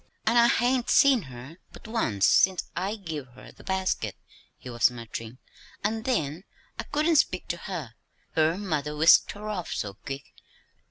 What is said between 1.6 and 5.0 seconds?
but once since I give her the basket," he was